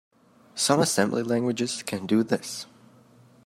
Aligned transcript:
Some 0.55 0.79
Assembly 0.79 1.21
languages 1.21 1.83
can 1.83 2.07
do 2.07 2.23
this. 2.23 2.65